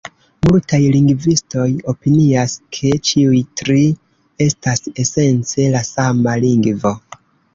Multaj 0.47 0.77
lingvistoj 0.93 1.65
opinias, 1.93 2.55
ke 2.77 2.93
ĉiuj 3.11 3.41
tri 3.61 3.83
estas 4.47 4.83
esence 5.05 5.67
la 5.75 5.83
sama 5.91 6.37
lingvo. 6.47 6.95